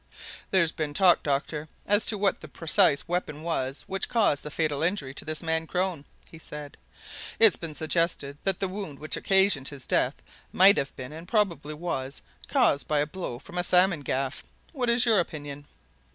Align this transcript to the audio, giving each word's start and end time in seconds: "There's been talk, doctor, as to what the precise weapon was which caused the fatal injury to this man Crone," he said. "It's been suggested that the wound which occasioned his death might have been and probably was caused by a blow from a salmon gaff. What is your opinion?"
"There's 0.49 0.71
been 0.71 0.95
talk, 0.95 1.21
doctor, 1.21 1.69
as 1.85 2.07
to 2.07 2.17
what 2.17 2.41
the 2.41 2.47
precise 2.47 3.07
weapon 3.07 3.43
was 3.43 3.83
which 3.85 4.09
caused 4.09 4.41
the 4.41 4.49
fatal 4.49 4.81
injury 4.81 5.13
to 5.13 5.23
this 5.25 5.43
man 5.43 5.67
Crone," 5.67 6.05
he 6.27 6.39
said. 6.39 6.75
"It's 7.37 7.55
been 7.55 7.75
suggested 7.75 8.39
that 8.43 8.59
the 8.59 8.67
wound 8.67 8.97
which 8.97 9.15
occasioned 9.15 9.67
his 9.67 9.85
death 9.85 10.15
might 10.51 10.77
have 10.77 10.95
been 10.95 11.13
and 11.13 11.27
probably 11.27 11.75
was 11.75 12.23
caused 12.47 12.87
by 12.87 12.97
a 12.97 13.05
blow 13.05 13.37
from 13.37 13.59
a 13.59 13.63
salmon 13.63 13.99
gaff. 14.01 14.43
What 14.73 14.89
is 14.89 15.05
your 15.05 15.19
opinion?" 15.19 15.67